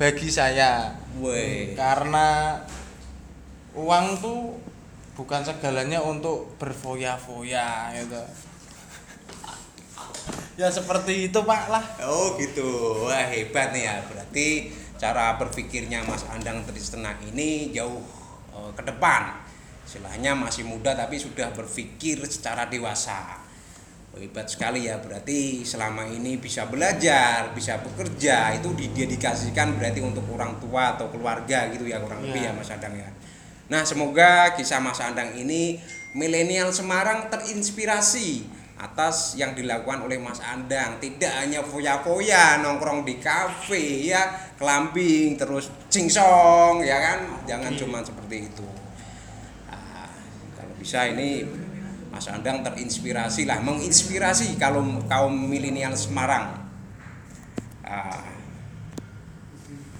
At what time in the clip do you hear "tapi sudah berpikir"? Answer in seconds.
20.92-22.20